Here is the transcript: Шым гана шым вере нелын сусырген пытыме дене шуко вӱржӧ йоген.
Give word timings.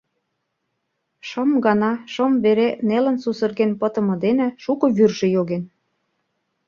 Шым 1.27 1.49
гана 1.65 1.91
шым 2.13 2.33
вере 2.43 2.69
нелын 2.87 3.17
сусырген 3.23 3.71
пытыме 3.79 4.15
дене 4.25 4.47
шуко 4.63 4.85
вӱржӧ 4.97 5.27
йоген. 5.35 5.63